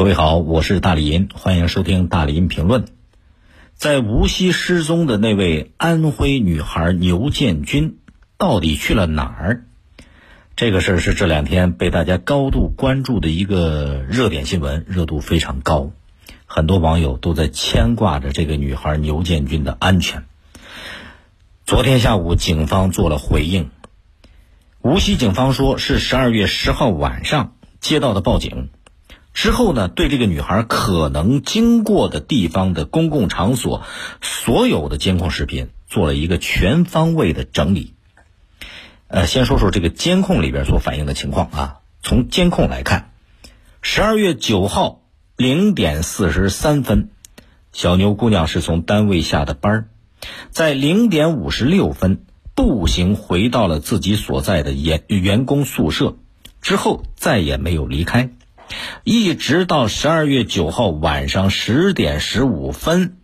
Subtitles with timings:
[0.00, 2.86] 各位好，我是大李银，欢迎收听大李银评论。
[3.74, 7.98] 在无锡失踪的那位安徽女孩牛建军，
[8.38, 9.66] 到底去了哪儿？
[10.56, 15.90] 这个事儿是这两天被大家高度关注的一个热点新闻，热度非常高，
[16.46, 20.24] 很多网友都在牵挂着这个女孩牛建军的安全。
[21.66, 23.68] 昨天下午，警方做了回应。
[24.80, 28.70] 无锡警方说是十二月十号晚上接到的报警。
[29.32, 33.82] 之后呢，对这个女孩可能经过的地方的公共场所，
[34.20, 37.94] 所有的监控视频做了一个全方位的整理。
[39.06, 41.76] 呃，先说说这个监控里边所反映的情况啊。
[42.02, 43.12] 从监控来看，
[43.82, 45.02] 十二月九号
[45.36, 47.10] 零点四十三分，
[47.72, 49.88] 小牛姑娘是从单位下的班
[50.50, 52.24] 在零点五十六分
[52.54, 56.16] 步行回到了自己所在的员员工宿舍，
[56.60, 58.30] 之后再也没有离开。
[59.04, 63.16] 一直到十二月九号晚上十点十五分，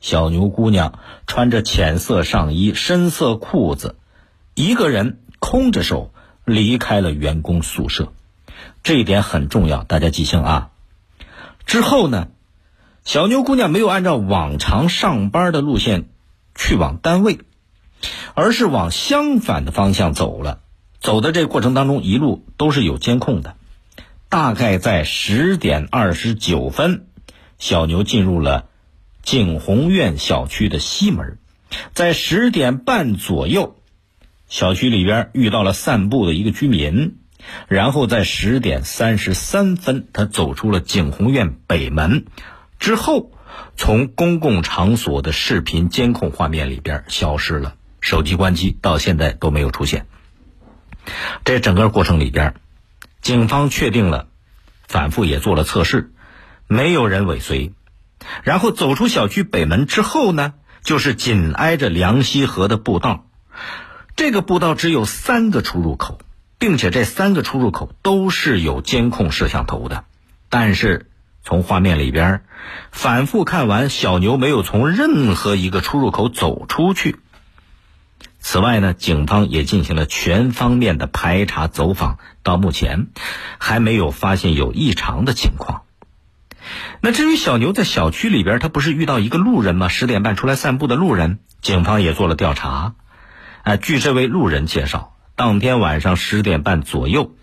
[0.00, 3.96] 小牛姑娘穿着浅色上衣、深色裤子，
[4.54, 6.12] 一个人空着手
[6.44, 8.12] 离开了员工宿舍。
[8.82, 10.70] 这一点很重要，大家记清啊。
[11.66, 12.28] 之后呢，
[13.04, 16.08] 小牛姑娘没有按照往常上班的路线
[16.54, 17.38] 去往单位，
[18.34, 20.60] 而是往相反的方向走了。
[21.00, 23.54] 走的这过程当中，一路都是有监控的。
[24.32, 27.04] 大概在十点二十九分，
[27.58, 28.66] 小牛进入了
[29.22, 31.36] 景宏苑小区的西门。
[31.92, 33.76] 在十点半左右，
[34.48, 37.18] 小区里边遇到了散步的一个居民。
[37.68, 42.24] 然后在十点三十三分，他走出了景宏苑北门，
[42.78, 43.32] 之后
[43.76, 50.06] 从公共场所的视频监控画面里边消失了，手机关机，到现在都没有出现。
[51.44, 52.54] 这整个过程里边。
[53.22, 54.26] 警方确定了，
[54.88, 56.12] 反复也做了测试，
[56.66, 57.72] 没有人尾随。
[58.42, 63.26] 然后走出小区北门之后呢，就是紧挨着梁溪河的步道。
[64.16, 66.20] 这个步道只有三个出入口，
[66.58, 70.04] 并且这三个出入口都是有监控摄像头的。
[70.48, 71.08] 但是
[71.44, 72.44] 从画面里边
[72.90, 77.20] 反复看完，小牛没有从任何一个出入口走出去。
[78.42, 83.06] 此外呢，警方也进行了全方面的排查走访，到目前
[83.58, 85.82] 还没有发现有异常的情况。
[87.00, 89.88] 那至于小牛在小区里边，他不是遇到一个路人吗？
[89.88, 92.94] 十点半出来散步的路人，警方也做了调查。
[93.62, 97.34] 啊，据这位路人介绍，当天晚上十点半左右，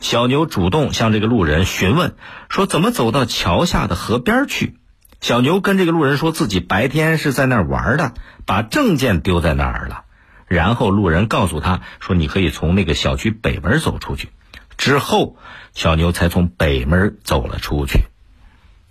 [0.00, 2.16] 小牛主动向这个路人询问，
[2.48, 4.76] 说怎么走到桥下的河边去。
[5.20, 8.14] 小牛跟这个路人说自己白天是在那儿玩的，
[8.46, 10.04] 把证件丢在那儿了。
[10.50, 14.30] 然后路人告诉他说：“你可以从那个小区北门走出去。”
[14.76, 15.36] 之后，
[15.74, 18.00] 小牛才从北门走了出去。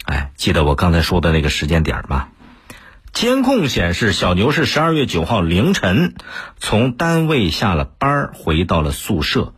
[0.05, 2.29] 哎，记得我刚才说的那个时间点吗？
[3.11, 6.15] 监控显示，小牛是十二月九号凌晨
[6.59, 9.53] 从单位下了班，回到了宿舍，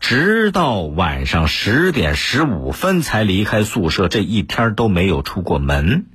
[0.00, 6.06] 直到晚上十点十五分才离开宿舍，这一天都没有出过门。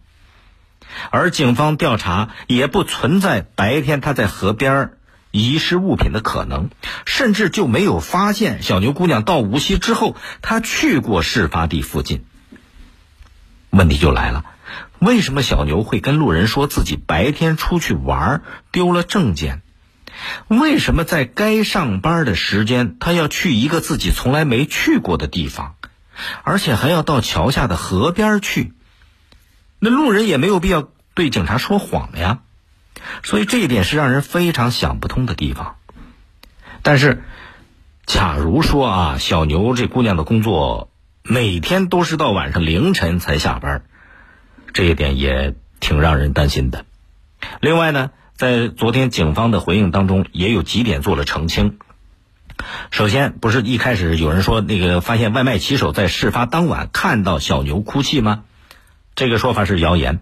[1.12, 4.92] 而警方调查也不存在白天他在河边
[5.34, 6.70] 遗失物品的可能，
[7.08, 12.24] 甚至就没有发现小牛姑娘到无锡之后，她去过事发地附近。
[13.72, 14.46] 问题就来了，
[15.00, 19.64] 为什么小牛会跟路人说自己白天出去玩丢了证件？
[20.48, 25.74] 为什么在该上班的时间，他要去一个自己从来没去过的地方，
[26.44, 28.74] 而且还要到桥下的河边去？
[29.80, 32.42] 那路人也没有必要对警察说谎呀。
[33.24, 35.76] 所以这一点是让人非常想不通的地方。
[36.82, 37.24] 但是，
[38.06, 40.90] 假如说啊，小牛这姑娘的工作
[41.24, 43.84] 每天都是到晚上凌晨才下班，
[44.74, 46.86] 这一点也挺让人担心的。
[47.62, 51.78] 另外呢，在昨天警方的回应当中，也有几点做了澄清。
[52.92, 58.44] 首先，不是一开始有人说那个发现外卖骑手在事发当晚看到小牛哭泣吗？
[59.16, 60.20] 这个说法是谣言。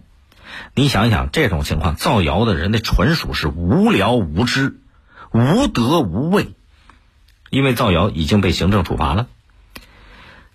[0.74, 4.78] 你想想，这种情况造谣的人那纯属是无聊无知、
[5.32, 6.54] 无德无畏，
[7.50, 9.26] 因为造谣已经被行政处罚了。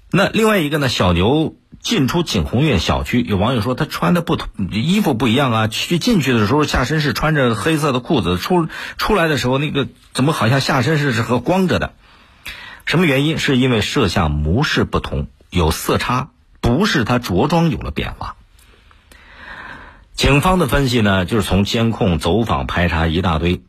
[0.10, 0.88] 那另外一个呢？
[0.88, 5.68] 小牛进出景宏苑小区，有网友说他穿的不同，衣服不一样啊。
[5.68, 11.92] 去进去的时候下身是穿着黑色的裤子，出出来的时候那个怎么好像下身是是和光着的？
[12.86, 13.38] 什么原因？
[13.38, 16.30] 是因为摄像模式不同，有色差，
[16.62, 18.37] 不是他着装有了变化。
[20.18, 23.62] 警方的分析呢，就是从监控、走访、排查一大堆。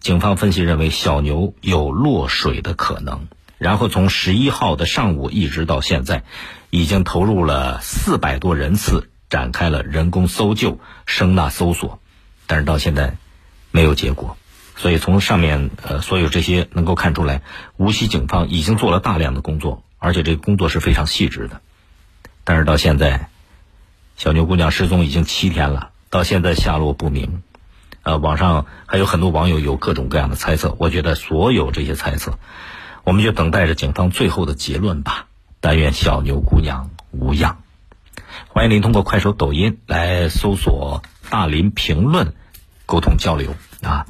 [0.00, 6.24] 警方分析认为，小牛有落水的可能，然后从十一号的上午一直到现在，
[6.70, 12.00] 已经投入了四百多人次，展开了人工搜救、声呐搜索，
[12.46, 13.18] 但是到现在
[13.70, 14.38] 没有结果。
[14.76, 17.42] 所以从上面呃所有这些能够看出来，
[17.76, 21.60] 无锡警方已经做了大量的工作，而且这个工作是非常细致的。
[22.42, 23.28] 但是到现在，
[24.16, 27.42] 小牛姑娘失踪已经七天了，到现在下落不明。
[28.02, 32.38] 呃，网上还有很多网友有各种各样的猜测，我觉得所有这些猜测，
[33.04, 35.26] 我们就等待着警方最后的结论吧。
[35.60, 37.58] 但愿小牛姑娘无恙。
[38.48, 42.34] 欢迎您通过快手、抖音来搜索“大林评论”，
[42.86, 44.06] 沟通交流啊。